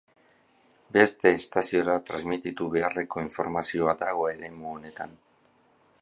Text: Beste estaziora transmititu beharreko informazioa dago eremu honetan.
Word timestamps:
Beste 0.95 1.33
estaziora 1.39 1.97
transmititu 2.07 2.71
beharreko 2.77 3.23
informazioa 3.27 3.95
dago 4.03 4.29
eremu 4.35 4.73
honetan. 4.77 5.19